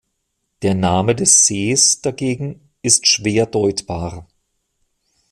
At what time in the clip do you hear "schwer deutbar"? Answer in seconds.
3.07-4.27